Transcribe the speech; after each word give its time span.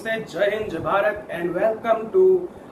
नमस्ते, 0.00 0.32
जय 0.32 0.50
हिंद, 0.50 0.70
जय 0.70 0.78
Bharat 0.78 1.26
and 1.30 1.50
welcome 1.52 2.06
to 2.12 2.22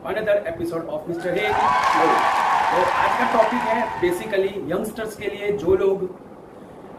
another 0.07 0.45
episode 0.49 0.87
of 0.89 1.09
mister 1.09 1.35
हे 1.35 1.49
तो 1.49 2.79
आज 2.83 3.19
का 3.19 3.27
टॉपिक 3.33 3.67
है 3.69 4.01
बेसिकली 4.01 4.49
यंगस्टर्स 4.71 5.17
के 5.17 5.27
लिए 5.27 5.51
जो 5.55 5.75
लोग, 5.77 6.09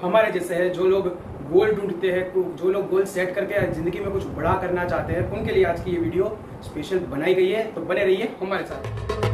हमारे 0.02 0.32
जैसे 0.32 0.56
हैं, 0.56 0.72
जो 0.74 0.86
लोग 0.86 1.08
गोल 1.52 1.74
ढूंढते 1.76 2.12
हैं 2.12 2.56
जो 2.56 2.72
लोग 2.72 2.90
गोल 2.90 3.06
सेट 3.08 3.34
करके 3.36 3.66
ज़िंदगी 3.72 4.00
में 4.00 4.12
कुछ 4.12 4.28
बड़ा 4.38 4.54
करना 4.62 4.86
चाहते 4.86 5.14
हैं, 5.14 5.30
उनके 5.32 5.52
लिए 5.52 5.66
आज 5.66 5.84
की 5.84 5.92
ये 5.92 6.00
वीडियो 6.00 6.38
स्पेशल 6.64 7.00
बनाई 7.12 7.34
गई 7.34 7.50
है। 7.50 7.64
तो 7.74 7.82
बने 7.84 8.04
रहिए 8.04 8.32
हमारे 8.42 8.66
साथ। 8.66 9.29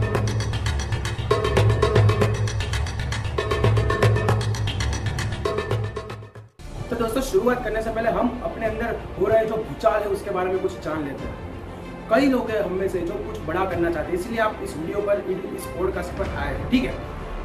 तो 6.89 6.95
दोस्तों, 6.95 7.21
शुरुआत 7.21 7.63
करने 7.63 7.81
से 7.81 7.89
पहले 7.89 8.09
हम 8.09 8.27
अपने 8.45 8.65
अंदर 8.65 8.99
हो 9.19 9.27
रहे 9.27 9.45
जो 9.45 9.55
भूचाल 9.59 10.01
है, 10.01 10.07
उसके 10.07 10.31
बारे 10.31 10.49
में 10.49 10.59
कुछ 10.59 10.79
जान 10.81 11.03
लेते 11.03 11.23
हैं। 11.23 12.09
कई 12.09 12.27
लोग 12.29 12.49
हैं 12.51 12.61
हम 12.63 12.73
में 12.73 12.87
से 12.87 12.99
जो 13.01 13.13
कुछ 13.25 13.39
बड़ा 13.39 13.63
करना 13.65 13.91
चाहते 13.91 14.11
हैं, 14.11 14.19
इसलिए 14.19 14.39
आप 14.39 14.59
इस 14.63 14.75
वीडियो 14.77 15.01
पर, 15.01 15.23
इस 15.55 15.65
पॉडकास्ट 15.77 16.11
पर 16.11 16.29
आए 16.35 16.53
हैं, 16.53 16.69
ठीक 16.71 16.83
है? 16.83 16.93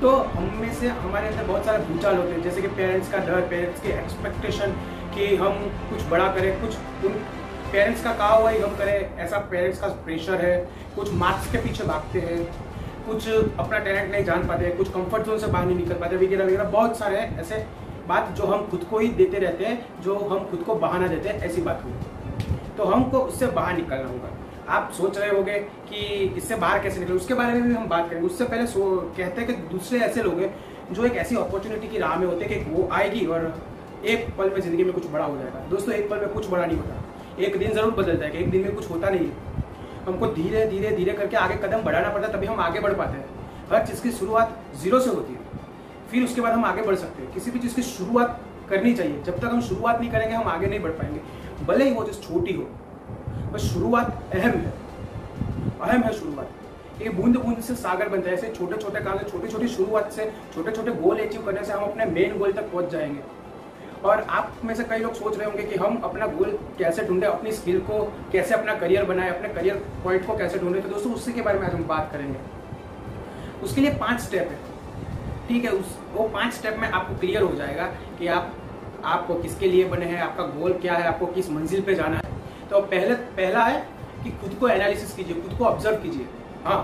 तो 0.01 0.11
हम 0.35 0.51
में 0.61 0.75
से 0.75 0.89
हमारे 0.89 1.29
अंदर 1.29 1.45
बहुत 1.45 1.65
सारे 1.65 1.85
भूचाल 1.85 2.17
होते 2.17 2.33
हैं, 2.33 2.43
जैसे 2.43 2.63
कि 2.63 2.69
पेरेंट्स 2.69 3.11
का 3.13 3.19
डर 3.19 3.41
पेरेंट्स 3.49 3.81
के 3.81 3.89
एक्सपेक्टेशन 3.95 4.77
कि 5.15 5.35
हम 5.37 5.59
कुछ 5.91 6.07
बड़ा 6.11 6.29
करें, 6.35 6.53
कुछ 6.61 7.05
उन 7.07 7.19
पेरेंट्स 7.73 8.05
का 8.05 8.13
कहा 8.13 8.35
हुआ 8.35 8.51
ही 8.51 8.59
हम 8.59 8.77
करें, 8.77 9.19
ऐसा 9.19 9.39
पेरेंट्स 9.51 9.81
का 9.81 9.89
प्रेशर 10.05 10.45
है, 10.45 10.57
कुछ 10.97 11.13
मार्क्स 11.15 11.53
के 11.53 11.59
पीछे 11.59 11.85
भागते 11.85 12.21
हैं, 12.21 12.45
कुछ 13.07 13.29
अपना 13.29 13.79
टैलेंट 13.79 14.11
नहीं 14.13 14.25
जान 14.25 14.47
पाते, 14.49 14.71
कुछ 14.77 14.89
कंफर्ट 14.91 15.27
जोन 15.27 15.39
से 15.39 15.47
बाहर 15.47 15.67
नहीं 15.67 15.77
निकल 15.77 15.95
पाते, 15.95 16.17
वगैरह 16.17 16.45
वगैरह, 16.45 16.65
बहुत 16.71 16.99
सारे 16.99 17.17
ऐसे 17.17 17.67
बात 18.11 18.35
जो 18.37 18.45
हम 18.45 18.67
खुद 18.67 18.85
को 18.91 18.99
ही 18.99 19.09
देते 19.15 19.39
रहते 19.39 19.65
हैं, 19.65 20.03
जो 20.03 20.15
हम 20.31 20.45
खुद 20.51 20.63
को 20.63 20.75
बहाना 20.77 21.07
देते 21.07 21.29
हैं, 21.29 21.41
ऐसी 21.43 21.63
बात 21.63 21.83
हुई। 21.85 21.93
तो 22.77 22.85
हमको 22.85 23.19
उससे 23.21 23.47
बाहर 23.49 23.77
निकलना 23.77 24.09
होगा। 24.09 24.31
आप 24.69 24.93
सोच 24.93 25.19
रहे 25.19 25.31
होंगे 25.31 25.59
कि 25.89 26.01
इससे 26.37 26.57
बाहर 26.57 26.83
कैसे 26.83 27.01
निकले? 27.01 27.17
उसके 27.17 27.35
बारे 27.35 27.53
में 27.53 27.63
भी 27.63 27.75
हम 27.75 27.89
बात 27.89 28.09
करेंगे। 28.11 28.27
उससे 28.27 28.45
पहले 28.45 28.65
कहते 29.17 29.41
हैं 29.41 29.47
कि 29.47 29.55
दूसरे 29.69 29.99
ऐसे 30.01 30.23
लोग 30.23 30.41
हैं, 30.41 30.55
जो 30.93 31.05
एक 31.05 31.17
ऐसी 31.17 31.37
अपॉर्चुनिटी 31.37 31.89
की 31.89 31.99
राह 31.99 32.17
में 32.17 32.27
होते 32.27 32.45
हैं 32.45 32.65
कि 32.65 32.71
वो 32.71 32.89
आएगी 32.93 33.25
और 33.27 33.55
एक 34.07 34.29
पल 34.39 34.51
में 34.51 34.61
ज़िंदगी 34.61 34.85
में 34.85 34.93
कुछ 34.93 35.11
बड़ा 35.11 35.25
हो 35.25 35.37
जाएगा। 35.37 35.67
दोस्तों, 35.71 35.95
एक 35.95 36.09
पल 36.11 36.17
में 36.17 36.29
कुछ 36.29 36.49
बड़ा 36.51 36.65
नहीं 36.65 36.79
होता। 36.79 37.43
एक 37.43 37.59
दिन 37.59 37.73
ज़रूर 37.73 37.93
बदल 37.95 38.17
जाएगा 38.17 38.39
एक 38.39 38.51
दिन 38.51 38.63
में 38.63 38.75
कुछ 38.75 38.91
होता 38.91 39.11
नहीं 39.11 39.31
हमको 40.07 40.27
धीरे 40.35 40.65
धीरे 40.67 40.91
धीरे 40.97 41.13
करके 41.13 41.37
आगे 41.37 41.57
कदम 41.65 41.83
बढ़ाना 41.83 42.09
पड़ता 42.09 42.27
है, 42.27 42.33
तभी 42.33 42.47
हम 42.47 42.61
आगे 42.61 42.81
बढ़ 42.81 42.93
पाते 42.95 43.19
हैं। 43.19 43.25
हर 43.73 43.87
चीज़ 43.87 44.03
की 44.03 44.11
शुरुआत 44.13 44.59
ज़ीरो 44.83 45.01
से 45.01 45.11
होती 45.11 45.33
है। 45.33 45.50
फिर 46.11 46.25
उसके 46.25 46.41
बाद 46.41 46.53
हम 46.53 46.65
आगे 46.65 46.83
बढ़ 46.83 46.95
सकते 46.95 47.23
हैं। 47.23 47.33
किसी 47.33 47.51
भी 47.51 47.59
चीज़ 47.59 47.75
की 47.75 47.83
शुरुआत 47.83 48.41
करनी 48.71 48.95
चाहिए। 48.95 49.23
जब 49.23 49.39
तक 49.39 49.45
हम 49.45 49.61
शुरुआत 49.61 50.01
नहीं 50.01 50.11
करेंगे, 50.11 50.35
हम 50.35 50.49
आगे 50.49 50.67
नहीं 50.67 50.81
बढ़ 50.81 50.91
पाएँगे। 50.91 51.21
भले 51.65 51.85
ही 51.85 51.93
वो 51.93 52.05
चीज़ 52.05 52.21
छोटी 52.21 52.53
हो 52.53 52.63
बस 53.53 53.61
शुरुआत 53.61 54.35
अहम 54.35 54.51
है। 54.51 54.73
अहम 55.81 56.03
है 56.03 56.13
शुरुआत। 56.13 56.51
ये 57.03 57.09
बूंद 57.09 57.37
बूंद 57.37 57.61
से 57.61 57.75
सागर 57.75 58.09
बनता 58.09 58.29
है 58.29 58.35
ऐसे 58.35 58.49
छोटे 58.49 58.77
छोटे 58.77 59.01
काम 59.01 59.19
से 59.19 59.25
छोटी 59.25 59.49
छोटी 59.49 59.69
शुरुआत 59.69 60.13
से 60.13 60.33
छोटे 60.55 60.73
छोटे 60.73 60.93
गोल 60.93 61.19
अचीव 61.19 61.43
करने 61.43 61.65
से 61.65 61.73
हम 61.73 61.85
अपने 61.85 62.05
मेन 62.05 62.39
गोल 62.39 62.53
तक 62.53 62.63
पहुँच 62.63 62.89
जाएँगे। 62.89 63.21
और 64.05 64.21
आप 64.21 64.57
में 64.65 64.75
से 64.75 64.85
कई 64.85 64.99
लोग 64.99 65.15
सोच 65.15 65.39
रहे 65.39 65.47
होंगे 65.47 65.63
कि 65.63 65.75
हम 65.75 65.97
अपना 65.97 66.27
गोल 66.27 66.59
कैसे 66.79 67.03
ढूंढे, 67.05 67.27
अपनी 67.27 67.53
स्किल 67.53 67.81
को 67.81 68.13
कैसे 68.33 68.55
अपना 68.55 68.75
करियर 68.75 69.05
बनाए, 69.05 69.29
अपने 69.29 69.49
करियर 69.49 69.77
पॉइंट 70.05 70.27
को 70.27 70.37
कैसे 70.37 70.59
ढूंढे। 70.59 70.81
तो 70.81 70.89
दोस्तों, 70.89 71.15
उसी 71.15 71.33
के 71.33 71.43
बारे 71.43 71.59
में 71.59 71.67
आज 71.67 71.75
हम 71.75 71.85
बात 71.85 72.09
करेंगे। 72.13 72.39
उसके 73.63 73.81
लिए 73.81 73.91
पाँच 73.91 74.21
स्टेप 74.21 74.49
है। 74.49 74.59
ठीक 75.51 75.65
है, 75.65 75.71
उस, 75.71 75.99
वो 76.15 76.29
पाँच 76.29 76.53
स्टेप 76.53 76.77
में 76.79 76.89
आपको 76.89 77.15
क्लियर 77.15 77.43
हो 77.43 77.55
जाएगा 77.57 77.85
कि 78.19 78.27
आप, 78.27 78.53
आपको 79.05 79.35
किसके 79.35 79.67
लिए 79.67 79.85
बने 79.85 80.07
हैं, 80.07 80.21
आपका 80.23 80.45
गोल 80.59 80.73
क्या 80.73 80.95
है, 80.95 81.07
आपको 81.07 81.27
किस 81.27 81.51
मंजिल 81.51 81.81
पे 81.81 81.95
जाना 81.95 82.17
है। 82.17 82.69
तो 82.71 82.81
पहले, 82.83 83.15
पहला 83.15 83.65
है 83.65 83.81
कि 84.25 84.31
खुद 84.31 84.55
को 84.55 84.69
एनालिसिस 84.69 85.15
कीजिए, 85.15 85.35
खुद 85.35 85.59
को 85.59 85.65
ऑब्ज़र्व 85.65 85.97
कीजिए। 85.97 86.27
हाँ 86.65 86.79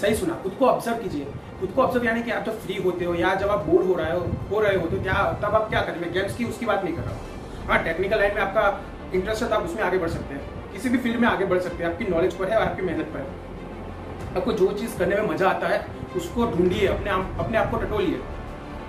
सही 0.00 0.14
सुना, 0.14 0.34
खुद 0.34 0.56
को 0.58 0.66
ऑब्ज़र्व 0.66 0.96
कीजिए। 0.96 1.24
खुद 1.60 1.70
को 1.70 1.82
ऑब्ज़र्व 1.82 2.06
यानी 2.06 2.22
कि 2.22 2.30
आप 2.30 2.44
जब 2.44 2.58
फ्री 2.60 2.76
होते 2.82 3.04
हो, 3.04 3.14
या 3.14 3.34
जब 3.34 3.48
आप 3.48 3.64
बोर 3.66 3.84
हो 3.84 3.94
रहे 3.94 4.12
हो 4.12 4.26
हो 4.50 4.60
रहे 4.60 4.76
हो 4.76 4.86
तो 4.86 5.02
क्या, 5.02 5.22
तब 5.42 5.54
आप 5.54 5.68
क्या 5.68 5.80
करेंगे? 5.80 6.10
गेम्स 6.10 6.36
की 6.36 6.44
उसकी 6.44 6.66
बात 6.66 6.84
नहीं 6.84 6.94
कर 6.94 7.02
रहा 7.02 7.14
हूँ। 7.14 7.66
हाँ 7.68 7.82
टेक्निकल 7.84 8.18
लाइन 8.18 8.34
में 8.34 8.42
आपका 8.42 8.80
इंटरेस्ट 9.14 9.42
है 9.42 9.48
तो 9.48 9.54
आप 9.54 9.62
उसमें 9.62 9.82
आगे 9.82 9.98
बढ़ 9.98 10.08
सकते 10.08 10.34
हैं। 10.34 10.72
किसी 10.72 10.88
भी 10.88 10.98
फ़ील्ड 10.98 11.20
में 11.20 11.28
आगे 11.28 11.44
बढ़ 11.44 11.58
सकते 11.58 11.84
हैं। 11.84 11.90
आपकी 11.92 12.04
नॉलेज 12.04 12.34
पर 12.34 12.48
है 12.48 12.58
और 12.58 12.66
आपकी 12.66 12.82
मेहनत 12.82 13.06
पर 13.06 13.20
है। 13.20 14.36
आपको 14.36 14.52
जो 14.52 14.72
चीज़ 14.72 14.98
करने 14.98 15.16
में 15.16 15.28
मज़ा 15.28 15.48
आता 15.48 15.68
है 15.68 15.86
उसको 16.16 16.46
ढूंढिए, 16.46 16.86
अपने 16.86 17.10
आप 17.10 17.36
अपने 17.40 17.58
आप 17.58 17.70
को 17.70 17.76
टटोलिए। 17.76 18.20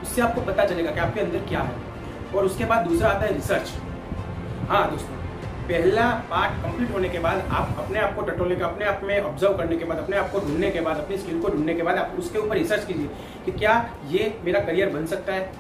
उससे 0.02 0.22
आपको 0.22 0.42
पता 0.42 0.66
चलेगा 0.66 0.92
कि 0.92 1.00
आपके 1.00 1.22
अंदर 1.22 1.48
क्या 1.48 1.62
है। 1.62 1.88
और 2.36 2.46
उसके 2.46 2.66
बाद 2.66 2.88
दूसरा 2.88 3.10
आता 3.10 3.26
है 3.26 3.34
रिसर्च 3.34 3.72
हाँ 4.70 4.90
दोस्तों, 4.92 5.16
पहला 5.68 6.10
पार्ट 6.30 6.62
कंप्लीट 6.64 6.92
होने 6.94 7.10
के 7.10 7.20
बाद 7.20 7.48
आप 7.52 7.76
अपने 7.80 8.00
आप 8.00 8.16
को 8.16 8.22
टटोलने 8.22 8.56
के, 8.56 8.64
अपने 8.64 8.86
आप 8.86 9.02
में 9.04 9.20
ऑब्ज़र्व 9.22 9.58
करने 9.58 9.78
के 9.78 9.86
बाद, 9.86 9.98
अपने 9.98 10.18
आप 10.18 10.32
को 10.32 10.40
ढूँढने 10.40 10.70
के 10.72 10.82
बाद, 10.82 10.98
अपनी 10.98 11.18
स्किल 11.18 11.40
को 11.42 11.50
ढूँढने 11.50 11.74
के 11.74 11.84
बाद 11.84 11.98
आप 11.98 12.16
उसके 12.20 12.40
ऊपर 12.40 12.58
रिसर्च 12.58 12.86
कीजिए 12.86 13.10
कि 13.46 13.52
क्या 13.54 13.74
ये 14.08 14.34
मेरा 14.46 14.60
करियर 14.60 14.90
बन 14.90 15.06
सकता 15.06 15.34
है। 15.34 15.52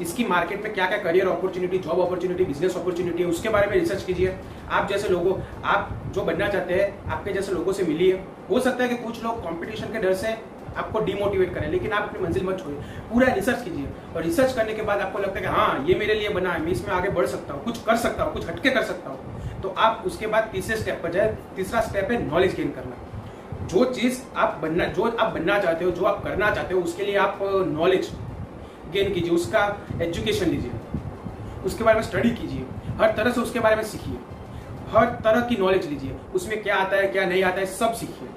इसकी 0.00 0.24
मार्केट 0.24 0.62
में 0.64 0.72
क्या 0.74 0.86
क्या 0.86 0.98
career 0.98 1.28
opportunity 1.28 1.78
job 1.78 2.00
opportunity 2.00 2.44
business 2.44 2.76
opportunity 2.76 3.22
है, 3.22 3.28
उसके 3.28 3.48
बारे 3.48 3.66
में 3.66 3.74
रिसर्च 3.74 4.02
कीजिए। 4.04 4.34
आप 4.70 4.88
जैसे 4.88 5.08
लोगों, 5.08 5.34
आप 5.64 5.90
जो 6.14 6.22
बनना 6.22 6.48
चाहते 6.48 6.74
हैं, 6.74 7.08
आपके 7.08 7.32
जैसे 7.32 7.52
लोगों 7.52 7.72
से 7.72 7.82
मिलिए। 7.84 8.20
हो 8.50 8.60
सकता 8.60 8.84
है 8.84 8.88
कि 8.88 8.96
कुछ 9.04 9.22
लोग 9.24 9.42
कॉम्पिटिशन 9.42 9.92
के 9.92 9.98
डर 9.98 10.14
से 10.14 10.36
आपको 10.78 11.00
डिमोटिवेट 11.00 11.54
करें, 11.54 11.68
लेकिन 11.70 11.92
आप 11.92 12.02
अपनी 12.02 12.22
मंजिल 12.24 12.44
मत 12.44 12.58
छोड़िए। 12.58 12.78
पूरा 13.10 13.32
रिसर्च 13.34 13.62
कीजिए। 13.64 13.88
और 14.16 14.22
रिसर्च 14.22 14.52
करने 14.52 14.74
के 14.74 14.82
बाद 14.82 15.00
आपको 15.00 15.18
लगता 15.18 15.38
है 15.38 15.40
कि 15.40 15.52
हाँ 15.52 15.84
ये 15.88 15.94
मेरे 15.94 16.14
लिए 16.14 16.28
बना 16.28 16.52
है, 16.52 16.60
मैं 16.62 16.72
इसमें 16.72 16.94
आगे 16.94 17.10
बढ़ 17.10 17.26
सकता 17.26 17.54
हूँ, 17.54 17.62
कुछ 17.64 17.82
कर 17.82 17.96
सकता 17.96 18.24
हूँ, 18.24 18.32
कुछ 18.32 18.48
हटके 18.48 18.70
कर 18.70 18.82
सकता 18.84 19.10
हूँ। 19.10 19.60
तो 19.62 19.74
आप 19.78 20.02
उसके 20.06 20.26
बाद 20.26 20.48
तीसरे 20.52 20.76
स्टेप 20.76 21.00
पर 21.02 21.12
जाए। 21.12 21.36
तीसरा 21.56 21.80
स्टेप 21.80 22.10
है 22.10 22.22
नॉलेज 22.26 22.54
गेन 22.54 22.70
करना। 22.70 23.66
जो 23.66 23.84
चीज़ 23.84 24.20
आप 24.36 24.58
बनना, 24.62 24.84
जो 24.86 25.08
आप 25.10 25.32
बनना 25.32 25.58
चाहते 25.58 25.84
हो, 25.84 25.90
जो 25.90 26.04
आप 26.04 26.22
करना 26.24 26.50
चाहते 26.50 26.74
हो, 26.74 26.80
उसके 26.80 27.04
लिए 27.04 27.16
आप 27.16 27.38
नॉलेज 27.68 28.10
गेन 28.92 29.12
कीजिए, 29.14 29.30
उसका 29.30 29.66
एजुकेशन 30.02 30.46
लीजिए 30.46 30.70
उसके 31.64 31.84
बारे 31.84 31.96
में 31.96 32.02
स्टडी 32.02 32.30
कीजिए। 32.30 32.64
हर 32.98 33.12
तरह 33.12 33.30
से 33.30 33.40
उसके 33.40 33.60
बारे 33.60 33.76
में 33.76 33.82
सीखिए। 33.84 34.18
हर 34.90 35.06
तरह 35.24 35.40
की 35.40 35.56
नॉलेज 35.56 35.86
लीजिए। 35.86 36.14
उसमें 36.34 36.62
क्या 36.62 36.76
आता 36.76 36.96
है, 36.96 37.06
क्या 37.08 37.24
नहीं 37.24 37.42
आता 37.44 37.60
है, 37.60 37.66
सब 37.66 37.92
सीखिए। 37.94 38.28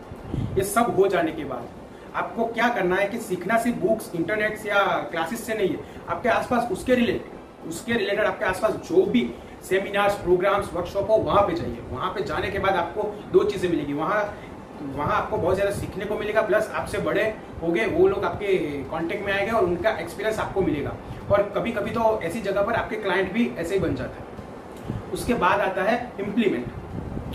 ये 0.57 0.63
सब 0.63 0.95
हो 0.97 1.07
जाने 1.07 1.31
के 1.31 1.43
बाद 1.43 1.67
आपको 2.15 2.45
क्या 2.45 2.67
करना 2.69 2.95
है 2.95 3.07
कि 3.09 3.17
सीखना 3.19 3.57
सिर्फ़ 3.59 3.77
बुक्स 3.79 4.11
इंटरनेट 4.15 4.65
या 4.67 4.83
क्लासेस 5.11 5.45
से 5.45 5.53
नहीं 5.53 5.69
है। 5.69 5.79
आपके 6.09 6.29
आसपास 6.29 6.71
उसके 6.71 6.95
रिलेटेड 6.95 7.69
उसके 7.69 7.93
रिलेटेड 7.93 8.25
आपके 8.25 8.45
आसपास 8.45 8.73
जो 8.87 9.05
भी 9.05 9.29
सेमिनार्स 9.63 10.15
प्रोग्राम्स 10.15 10.73
वर्कशॉप 10.73 11.09
हो, 11.09 11.15
वहाँ 11.15 11.41
पे 11.47 11.55
जाइए। 11.55 11.81
वहाँ 11.91 12.09
पे 12.13 12.23
जाने 12.23 12.49
के 12.51 12.59
बाद 12.59 12.75
आपको 12.75 13.03
दो 13.33 13.43
चीज़ें 13.43 13.69
मिलेगी। 13.69 13.93
वहाँ 13.93 14.23
वहाँ 14.83 15.15
आपको 15.15 15.37
बहुत 15.37 15.55
ज़्यादा 15.55 15.71
सीखने 15.71 16.05
को 16.05 16.15
मिलेगा 16.17 16.41
प्लस 16.41 16.69
आपसे 16.75 16.97
बड़े 16.99 17.23
हो 17.61 17.71
गए 17.71 17.85
वो 17.87 18.07
लोग 18.07 18.23
आपके 18.25 18.57
कांटेक्ट 18.91 19.25
में 19.25 19.31
आएँगे 19.33 19.51
और 19.51 19.63
उनका 19.63 19.89
एक्सपीरियंस 19.99 20.39
आपको 20.39 20.61
मिलेगा। 20.61 20.95
और 21.31 21.41
कभी 21.55 21.71
कभी 21.71 21.91
तो 21.91 22.19
ऐसी 22.23 22.41
जगह 22.41 22.61
पर 22.61 22.73
आपके 22.73 22.95
क्लाइंट 22.97 23.31
भी 23.33 23.49
ऐसे 23.57 23.73
ही 23.75 23.79
बन 23.79 23.95
जाते 23.95 24.19
हैं। 24.19 25.11
उसके 25.13 25.33
बाद 25.35 25.59
आता 25.59 25.83
है 25.83 26.11
इम्प्लीमेंट 26.19 26.65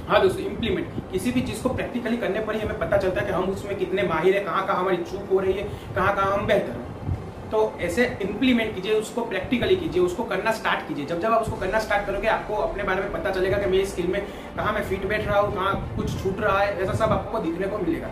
हाँ 0.08 0.20
दोस्तों 0.22 0.42
इम्प्लीमेंट 0.42 0.88
किसी 1.12 1.30
भी 1.32 1.40
चीज़ 1.42 1.62
को 1.62 1.68
प्रैक्टिकली 1.68 2.16
करने 2.16 2.40
पर 2.40 2.54
ही 2.54 2.60
हमें 2.60 2.78
पता 2.78 2.96
चलता 2.96 3.20
है 3.20 3.26
कि 3.26 3.32
हम 3.32 3.44
उसमें 3.50 3.76
कितने 3.78 4.02
माहिर 4.02 4.34
है 4.34 4.40
कहाँ 4.40 4.66
कहाँ 4.66 4.80
हमारी 4.80 4.96
चूक 4.98 5.30
हो 5.30 5.38
रही 5.40 5.52
है 5.52 5.62
कहाँ 5.94 6.14
कहाँ 6.16 6.32
हम 6.32 6.46
बेहतर 6.46 6.72
हैं। 6.72 7.50
तो 7.50 7.62
ऐसे 7.80 8.04
इम्प्लीमेंट 8.22 8.74
कीजिए 8.74 8.92
उसको 8.94 9.24
प्रैक्टिकली 9.24 9.76
कीजिए 9.76 10.02
उसको 10.02 10.24
करना 10.24 10.52
स्टार्ट 10.52 10.86
कीजिए। 10.88 11.06
जब 11.06 11.20
जब 11.20 11.32
आप 11.32 11.42
उसको 11.42 11.56
करना 11.56 11.78
स्टार्ट 11.80 12.06
करोगे 12.06 12.28
आपको 12.28 12.54
अपने 12.62 12.82
बारे 12.82 13.02
में 13.02 13.12
पता 13.12 13.30
चलेगा 13.30 13.58
कि 13.58 13.70
मेरी 13.70 13.86
स्किल 13.86 14.06
में 14.06 14.20
कहाँ 14.56 14.72
मैं 14.72 14.84
फिट 14.88 15.06
बैठ 15.08 15.26
रहा 15.26 15.40
हूँ 15.40 15.54
कहाँ 15.54 15.96
कुछ 15.96 16.22
छूट 16.22 16.40
रहा 16.40 16.58
है 16.60 16.78
ऐसा 16.82 16.92
सब 16.94 17.12
आपको 17.12 17.38
दिखने 17.40 17.66
को 17.66 17.78
मिलेगा। 17.78 18.10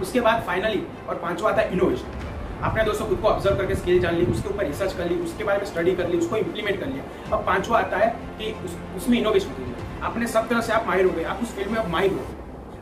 उसके 0.00 0.20
बाद 0.20 0.42
फाइनली 0.46 0.82
और 1.08 1.14
पांचवा 1.18 1.50
आता 1.50 1.62
है 1.62 1.72
इनोवेशन 1.72 2.64
आपने 2.64 2.84
दोस्तों 2.84 3.06
खुद 3.06 3.20
को 3.20 3.28
ऑब्ज़र्व 3.28 3.56
करके 3.56 3.74
स्किल 3.76 4.00
जान 4.00 4.14
ली 4.14 4.26
उसके 4.26 4.48
ऊपर 4.48 4.66
रिसर्च 4.66 4.92
कर 4.96 5.10
ली 5.10 5.22
उसके 5.22 5.44
बारे 5.44 5.58
में 5.58 5.66
स्टडी 5.66 5.96
कर 5.96 6.08
ली 6.08 6.18
उसको 6.18 6.36
इम्प्लीमेंट 6.36 6.80
कर 6.80 6.86
लिया। 6.86 7.36
अब 7.36 7.46
पांचवा 7.46 7.78
आता 7.78 7.96
है 7.96 8.14
कि 8.38 8.52
उस, 8.64 8.76
उसमें 8.96 9.18
इनोवेशन 9.18 9.50
कीजिए 9.50 9.75
अपने 10.02 10.26
सब 10.26 10.48
तरह 10.48 10.60
से 10.60 10.72
आप 10.72 10.86
माहिर 10.86 11.04
हो 11.06 11.12
गए, 11.12 11.24
आप 11.24 11.42
उस 11.42 11.54
फ़ील्ड 11.56 11.70
में 11.70 11.78
आप 11.78 11.88
माहिर 11.90 12.12
हो। 12.12 12.26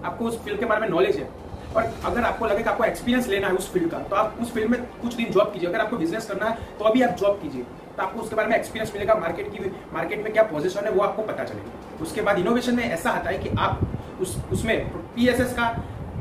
आपको 0.04 0.24
उस 0.24 0.42
फ़ील्ड 0.44 0.60
के 0.60 0.66
बारे 0.66 0.80
में 0.80 0.88
नॉलेज 0.88 1.16
है। 1.16 1.28
और 1.76 1.82
अगर 2.04 2.22
आपको 2.22 2.46
लगे 2.46 2.62
कि 2.62 2.68
आपको 2.70 2.84
एक्सपीरियंस 2.84 3.28
लेना 3.28 3.48
है 3.48 3.54
उस 3.54 3.72
फ़ील्ड 3.72 3.90
का 3.90 3.98
तो 4.00 4.16
आप 4.16 4.36
उस 4.40 4.52
फ़ील्ड 4.52 4.70
में 4.70 4.82
कुछ 5.02 5.14
दिन 5.14 5.30
जॉब 5.32 5.52
कीजिए। 5.52 5.68
अगर 5.68 5.80
आपको 5.80 5.96
बिज़नेस 5.96 6.26
करना 6.26 6.48
है 6.48 6.58
तो 6.78 6.84
अभी 6.84 7.02
आप 7.02 7.16
जॉब 7.16 7.40
कीजिए। 7.42 7.62
तो 7.96 8.02
आपको 8.02 8.20
उसके 8.20 8.36
बारे 8.36 8.48
में 8.48 8.56
एक्सपीरियंस 8.56 8.92
मिलेगा 8.94 9.14
मार्केट 9.14 9.50
की 9.52 9.70
मार्केट 9.92 10.22
में 10.24 10.32
क्या 10.32 10.42
पोजिशन 10.44 10.84
है, 10.84 10.90
वो 10.90 11.02
आपको 11.02 11.22
पता 11.22 11.44
चलेगा 11.44 12.02
उसके 12.02 12.20
बाद 12.20 12.38
इनोवेशन 12.38 12.76
में 12.76 12.84
ऐसा 12.84 13.10
आता 13.10 13.30
है 13.30 13.38
कि 13.38 13.50
आप 13.58 13.80
उस, 14.20 14.36
उसमें 14.52 14.88
पीएसएस 15.14 15.52
का 15.52 15.68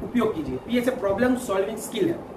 उपयोग 0.03 0.35
कीजिए। 0.35 0.57
पीएसए 0.57 0.91
प्रॉब्लम 0.91 1.35
सॉल्विंग 1.37 1.77
स्किल 1.79 2.07
है। 2.09 2.32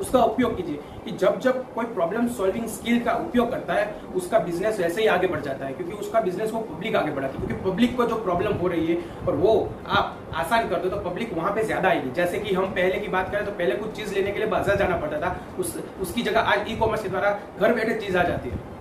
उसका 0.00 0.22
उपयोग 0.22 0.56
कीजिए 0.56 0.78
कि 1.04 1.10
जब 1.16 1.38
जब 1.40 1.64
कोई 1.74 1.84
प्रॉब्लम 1.86 2.28
सॉल्विंग 2.30 2.66
स्किल 2.68 3.00
का 3.04 3.12
उपयोग 3.20 3.50
करता 3.50 3.74
है, 3.74 3.94
उसका 4.14 4.38
बिज़नेस 4.40 4.80
वैसे 4.80 5.00
ही 5.00 5.06
आगे 5.08 5.26
बढ़ 5.26 5.40
जाता 5.40 5.66
है, 5.66 5.72
क्योंकि 5.72 5.92
उसका 5.94 6.20
बिज़नेस 6.20 6.50
वो 6.52 6.60
पब्लिक 6.64 6.96
आगे 6.96 7.10
बढ़ाती 7.12 7.38
है, 7.38 7.46
क्योंकि 7.46 7.70
पब्लिक 7.70 7.96
को 7.96 8.04
जो 8.04 8.16
प्रॉब्लम 8.24 8.52
हो 8.54 8.68
रही 8.68 8.86
है 8.86 8.98
और 9.28 9.36
वो 9.36 9.54
आप 9.88 10.18
आसान 10.34 10.68
कर 10.68 10.76
दो 10.78 10.88
तो 10.90 10.96
पब्लिक 11.00 11.32
वहाँ 11.36 11.52
पे 11.54 11.64
ज़्यादा 11.64 11.88
आएगी। 11.88 12.10
जैसे 12.12 12.38
कि 12.38 12.54
हम 12.54 12.66
पहले 12.72 13.00
की 13.00 13.08
बात 13.08 13.32
करें 13.32 13.44
तो 13.44 13.52
पहले 13.52 13.76
कुछ 13.76 13.96
चीज़ 13.96 14.14
लेने 14.14 14.32
के 14.32 14.38
लिए 14.38 14.48
बाज़ार 14.48 14.76
जाना 14.76 14.96
पड़ता 14.96 15.20
था। 15.20 15.36
उस, 15.58 15.76
उसकी 16.02 16.22
जगह 16.22 16.40
आज 16.42 16.70
ई 16.70 16.76
कॉमर्स 16.76 17.02
के 17.02 17.08
द्वारा 17.08 17.38
घर 17.60 17.74
बैठे 17.74 17.94
चीज़ 17.96 18.16
आ 18.18 18.22
जाती 18.22 18.48
है। 18.48 18.72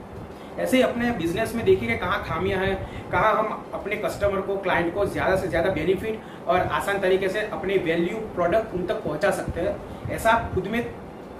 ऐसे 0.59 0.77
ही 0.77 0.83
अपने 0.83 1.11
बिज़नेस 1.13 1.53
में 1.55 1.63
देखिए 1.65 1.89
कि 1.89 1.95
कहाँ 1.97 2.23
खामियाँ 2.25 2.59
हैं, 2.59 2.75
कहाँ 3.11 3.33
हम 3.35 3.63
अपने 3.73 3.95
कस्टमर 3.97 4.41
को 4.41 4.57
क्लाइंट 4.57 4.93
को 4.93 5.05
ज़्यादा 5.05 5.35
से 5.35 5.47
ज़्यादा 5.47 5.69
बेनिफिट 5.73 6.19
और 6.47 6.59
आसान 6.71 6.99
तरीके 7.01 7.29
से 7.29 7.41
अपने 7.49 7.77
वैल्यू 7.85 8.17
प्रोडक्ट 8.35 8.75
उन 8.75 8.85
तक 8.85 9.03
पहुँचा 9.03 9.31
सकते 9.31 9.61
हैं। 9.61 10.11
ऐसा 10.11 10.33
खुद 10.53 10.67
में 10.67 10.83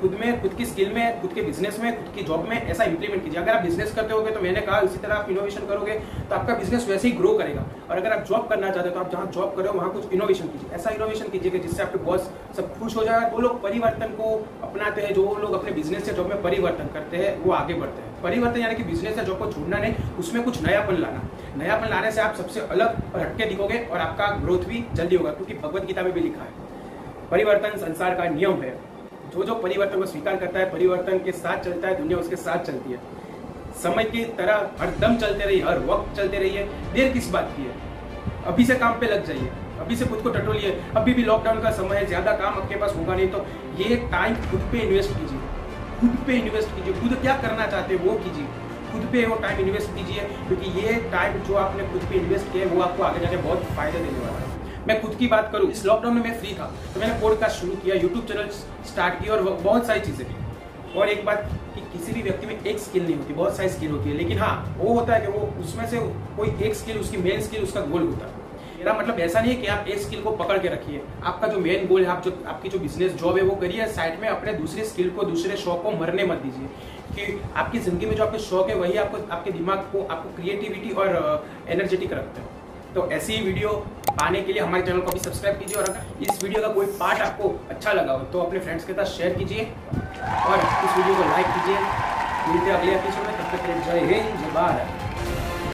खुद 0.02 0.18
में, 0.22 0.42
खुद 0.42 0.54
की 0.54 0.66
स्किल 0.66 0.92
में, 0.94 1.22
खुद 1.22 1.34
के 1.34 1.42
बिज़नेस 1.42 1.80
में, 1.80 1.96
खुद 1.98 2.14
की 2.16 2.24
जॉब 2.24 2.48
में 2.48 2.56
ऐसा 2.56 2.84
इंप्लीमेंट 2.84 3.24
कीजिए। 3.24 3.40
अगर 3.42 3.52
आप 3.52 3.62
बिज़नेस 3.64 3.94
करते 3.96 4.14
होगे 4.14 4.32
तो 4.32 4.40
मैंने 4.42 4.62
कहा, 4.62 4.80
इसी 4.82 4.98
तरह 5.00 5.16
आप 5.16 5.30
इनोवेशन 5.30 5.66
करोगे 5.68 5.94
तो 6.30 6.36
आपका 6.36 6.54
बिज़नेस 6.54 6.88
वैसे 6.90 7.08
ही 7.08 7.14
ग्रो 7.14 7.34
करेगा। 7.38 7.66
और 7.90 7.98
अगर 7.98 8.14
आप 8.14 8.26
जॉब 8.26 8.48
करना 8.48 8.70
चाहते 8.70 8.90
हो 8.90 8.96
तो 8.96 9.00
आप 9.00 9.12
जहाँ 9.12 9.26
जॉब 9.34 9.56
करो 9.58 9.74
वहाँ 9.74 9.92
कुछ 9.92 10.14
इनोवेशन 10.14 10.48
कीजिए। 10.48 10.76
ऐसा 10.76 10.90
इनोवेशन 10.92 11.30
कीजिए 11.30 11.60
जिससे 11.60 11.84
आपके 11.84 11.98
बॉस 12.06 12.30
सब 12.58 12.78
खुश 12.80 12.96
हो 12.98 13.04
जाए। 13.04 13.30
वो 13.32 13.40
लोग 13.40 13.62
परिवर्तन 13.64 14.14
को 14.14 14.34
अपनाते 14.64 15.02
हैं, 15.02 15.14
जो 15.14 15.24
लोग 15.42 15.54
अपने 15.54 15.72
बिज़नेस 15.72 16.08
या 16.08 16.14
जॉब 16.14 16.30
में 16.30 16.42
परिवर्तन 16.44 16.90
करते 16.94 17.18
हैं, 17.18 17.38
वो 17.44 17.52
आगे 17.54 17.74
बढ़ते 17.74 18.02
हैं। 18.02 18.22
परिवर्तन 18.24 18.60
यानी 18.60 18.76
कि 18.76 18.84
बिज़नेस 18.84 19.18
या 19.18 19.24
जॉब 19.24 19.40
को 19.40 19.52
छोड़ना 19.52 19.78
नहीं, 19.78 19.94
उसमें 20.20 20.44
कुछ 20.44 20.62
नयापन 20.64 20.98
लाना। 20.98 21.28
नयापन 21.58 21.90
लाने 21.90 22.12
से 22.12 22.22
आप 22.22 22.36
सबसे 22.36 22.60
अलग 22.62 23.14
और 23.14 23.20
हटके 23.22 23.46
दिखोगे 23.46 23.80
और 23.84 24.00
आपका 24.00 24.28
ग्रोथ 24.38 24.66
भी 24.68 24.86
जल्दी 24.94 25.16
होगा, 25.16 25.32
क्योंकि 25.32 25.54
भगवत 25.58 25.86
गीता 25.86 26.04
में 26.04 26.12
भी 26.14 26.22
लिखा 26.22 26.42
है। 26.42 27.30
परिवर्तन 27.32 27.78
संसार 27.78 28.16
का 28.16 28.30
नियम 28.30 28.62
है। 28.62 28.78
जो 29.34 29.44
जो 29.44 29.56
परिवर्तन 29.58 30.00
को 30.00 30.06
स्वीकार 30.06 30.36
करता 30.38 30.60
है, 30.60 30.72
परिवर्तन 30.72 31.20
के 31.26 31.32
साथ 31.34 31.64
चलता 31.66 31.88
है, 31.88 31.98
दुनिया 31.98 32.18
उसके 32.18 32.36
साथ 32.38 32.66
चलती 32.66 32.92
है। 32.92 33.00
समय 33.84 34.04
की 34.06 34.24
तरह 34.38 34.70
हर 34.80 34.90
दम 35.00 35.18
चलते 35.18 35.46
रहिए, 35.46 35.62
हर 35.64 35.80
वक्त 35.86 36.16
चलते 36.18 36.38
रहिए, 36.40 36.64
देर 36.94 37.12
किस 37.14 37.30
बात 37.32 37.54
की 37.58 37.64
है? 37.64 37.76
अभी 38.48 38.66
से 38.66 38.76
काम 38.76 39.00
पे 39.00 39.08
लग 39.08 39.26
जाइए, 39.26 39.50
अभी 39.82 39.96
से 39.96 40.06
खुद 40.06 40.22
को 40.24 40.30
टटोलिए, 40.32 40.72
अभी 40.98 41.14
भी 41.14 41.24
लॉकडाउन 41.24 41.62
का 41.62 41.72
समय 41.74 41.98
है, 41.98 42.06
ज़्यादा 42.08 42.32
काम 42.38 42.62
आपके 42.62 42.76
पास 42.76 42.96
होगा 42.96 43.16
नहीं 43.16 43.28
तो 43.28 43.46
ये 43.78 43.96
टाइम 44.12 44.36
खुद 44.52 44.70
पे 44.72 44.80
इन्वेस्ट 44.80 45.12
कीजिए, 45.12 45.40
खुद 46.00 46.18
पे 46.28 46.34
इन्वेस्ट 46.36 46.76
कीजिए, 46.76 46.94
खुद 47.02 47.18
क्या 47.22 47.36
करना 47.42 47.68
चाहते 47.68 47.96
हैं 47.96 48.06
वो 48.06 48.18
कीजिए, 48.20 48.48
खुद 48.92 49.10
पे 49.12 49.26
वो 49.26 49.36
टाइम 49.42 49.60
इन्वेस्ट 49.60 49.96
कीजिए, 49.96 50.28
क्योंकि 50.48 50.80
ये 50.80 50.94
टाइम 51.12 51.44
जो 51.44 51.56
आपने 51.58 51.88
खुद 51.92 52.10
पे 52.10 52.16
इन्वेस्ट 52.18 52.52
किया 52.54 52.66
है, 52.66 52.76
वो 52.76 52.82
आपको 52.84 53.04
आगे 53.04 53.20
जाके 53.20 53.38
बहुत 53.44 53.64
फ़ायदा 53.76 54.00
देने 54.00 54.20
वाला 54.20 54.40
है। 54.40 54.53
मैं 54.88 55.02
खुद 55.02 55.16
की 55.16 55.28
बात 55.28 55.50
करूँ, 55.52 55.70
इस 55.72 55.86
लॉकडाउन 55.86 56.16
में 56.16 56.24
मैं 56.24 56.40
फ्री 56.40 56.54
था 56.54 56.72
तो 56.94 57.00
मैंने 57.00 57.20
पॉडकास्ट 57.22 57.62
शुरू 57.62 57.76
किया 57.76 57.96
यूट्यूब 57.96 58.26
चैनल 58.28 58.50
स्टार्ट 58.86 59.24
किया 59.24 59.34
और 59.34 59.42
बहुत 59.42 59.86
सारी 59.88 60.00
चीज़ें 60.00 60.28
की। 60.28 61.00
और 61.00 61.10
एक 61.10 61.26
बात 61.26 61.50
कि 61.76 61.82
किसी 61.92 62.12
भी 62.14 62.22
व्यक्ति 62.22 62.48
में 62.48 62.60
एक 62.60 62.80
स्किल 62.80 63.04
नहीं 63.04 63.16
होती, 63.16 63.34
बहुत 63.34 63.56
सारी 63.58 63.70
स्किल 63.70 63.92
होती 63.92 64.10
है, 64.10 64.16
लेकिन 64.16 64.38
हाँ 64.38 64.76
वो 64.78 64.94
होता 64.94 65.14
है 65.14 65.22
कि 65.22 65.32
वो 65.32 65.54
उसमें 65.62 65.88
से 65.90 66.00
कोई 66.38 66.56
एक 66.64 66.76
स्किल 66.76 66.98
उसकी 66.98 67.18
मेन 67.18 67.42
स्किल 67.42 67.64
उसका 67.64 67.82
गोल 67.82 68.02
होता 68.02 68.26
है। 68.26 68.42
मेरा 68.78 68.94
मतलब 68.94 69.20
ऐसा 69.20 69.42
नहीं 69.42 69.54
है 69.56 69.62
कि 69.62 69.68
आप 69.68 69.88
एक 69.88 70.00
स्किल 70.00 70.22
को 70.22 70.32
पकड़ 70.32 70.58
के 70.58 70.68
रखिए। 70.68 71.02
आपका 71.24 71.48
जो 71.48 71.60
मेन 71.60 71.88
गोल 71.88 72.02
है, 72.02 72.08
आप 72.08 72.24
जो, 72.24 72.32
आपकी 72.48 72.70
जो 72.70 72.80
बिज़नेस 72.80 73.14
जॉब 73.14 73.38
है, 73.38 73.44
वो 73.44 73.56
करिए 73.56 73.88
साइड 73.88 74.20
में 74.20 74.28
अपने 74.30 74.54
दूसरे 74.54 74.86
स्किल 74.86 75.10
को, 75.10 75.24
दूसरे 75.24 75.58
शौक 75.58 75.84
को 75.84 75.92
मरने 75.92 76.26
मत 76.26 76.38
दीजिए। 76.38 76.68
कि 77.16 77.42
आपकी 77.56 77.80
ज़िंदगी 77.80 78.06
में 78.06 78.16
जो 78.16 78.26
आपके 78.26 78.40
शौक 78.40 78.70
है, 78.70 78.76
वही 78.76 78.98
आपको, 78.98 79.18
आपके 79.32 79.52
दिमाग 79.52 79.78
को, 79.92 80.08
आपको 80.12 80.36
क्रिएटिविटी 80.36 80.92
और 80.92 81.48
एनर्जेटिक 81.68 82.14
रखते 82.14 82.42
हैं। 82.42 82.63
तो 82.96 83.10
ऐसी 83.12 83.34
ही 83.34 83.42
वीडियो 83.44 83.70
पाने 84.10 84.42
के 84.42 84.54
लिए 84.54 84.62
हमारे 84.62 84.84
चैनल 84.86 85.00
को 85.02 85.12
भी 85.12 85.20
सब्सक्राइब 85.20 85.60
कीजिए 85.60 85.78
और 85.78 85.90
अगर 85.90 86.24
इस 86.24 86.44
वीडियो 86.44 86.62
का 86.62 86.68
कोई 86.74 86.86
पार्ट 87.00 87.22
आपको 87.22 87.50
अच्छा 87.70 87.94
लगा 87.94 88.14
हो 88.14 88.26
तो 88.34 88.42
अपने 88.42 88.60
फ्रेंड्स 88.60 88.86
के 88.86 88.94
साथ 88.94 89.06
शेयर 89.14 89.38
कीजिए 89.38 89.62
और 89.62 90.60
इस 90.60 90.98
वीडियो 90.98 91.16
को 91.16 91.30
लाइक 91.30 91.48
कीजिए। 91.56 91.78
मिलते 92.48 92.72
अगले 92.72 92.94
एपिसोड 92.94 93.26
में, 93.26 93.38
तब 93.38 93.58
तक 93.58 93.66
जय 93.86 94.00
हिंद, 94.08 94.40
जय 94.40 94.52
भारत। 94.54 95.03